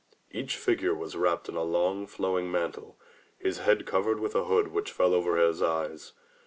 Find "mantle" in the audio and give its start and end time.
2.51-2.97